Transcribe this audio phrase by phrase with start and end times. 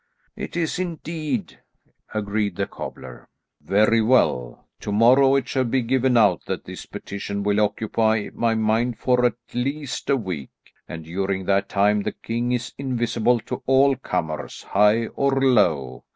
[0.35, 1.59] "It is indeed,"
[2.11, 3.29] agreed the cobbler.
[3.61, 8.55] "Very well; to morrow it shall be given out that this petition will occupy my
[8.55, 10.49] mind for at least a week,
[10.87, 16.03] and during that time the king is invisible to all comers, high or low.